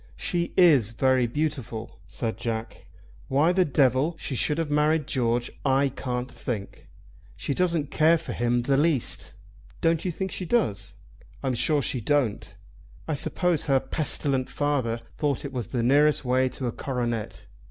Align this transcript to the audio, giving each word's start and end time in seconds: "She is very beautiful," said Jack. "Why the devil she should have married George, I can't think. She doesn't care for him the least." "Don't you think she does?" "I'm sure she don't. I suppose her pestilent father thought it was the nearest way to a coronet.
"She 0.17 0.51
is 0.57 0.89
very 0.93 1.27
beautiful," 1.27 1.99
said 2.07 2.35
Jack. 2.35 2.87
"Why 3.27 3.51
the 3.53 3.63
devil 3.63 4.15
she 4.17 4.33
should 4.35 4.57
have 4.57 4.71
married 4.71 5.05
George, 5.05 5.51
I 5.63 5.89
can't 5.89 6.31
think. 6.31 6.87
She 7.35 7.53
doesn't 7.53 7.91
care 7.91 8.17
for 8.17 8.33
him 8.33 8.63
the 8.63 8.77
least." 8.77 9.35
"Don't 9.79 10.03
you 10.03 10.09
think 10.09 10.31
she 10.31 10.43
does?" 10.45 10.95
"I'm 11.43 11.53
sure 11.53 11.83
she 11.83 12.01
don't. 12.01 12.55
I 13.07 13.13
suppose 13.13 13.65
her 13.65 13.79
pestilent 13.79 14.49
father 14.49 15.01
thought 15.19 15.45
it 15.45 15.53
was 15.53 15.67
the 15.67 15.83
nearest 15.83 16.25
way 16.25 16.49
to 16.49 16.65
a 16.65 16.71
coronet. 16.71 17.45